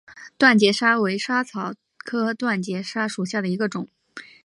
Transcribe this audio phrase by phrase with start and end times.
[0.35, 3.87] 断节莎为莎草科断节莎属下的一个种。